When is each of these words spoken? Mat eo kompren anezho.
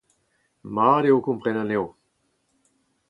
Mat 0.75 1.03
eo 1.09 1.19
kompren 1.27 1.59
anezho. 1.61 1.85